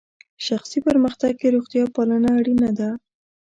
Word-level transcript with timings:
شخصي 0.45 0.79
پرمختګ 0.87 1.31
کې 1.41 1.47
روغتیا 1.55 1.83
پالنه 1.95 2.29
اړینه 2.39 2.69
ده. 2.79 2.89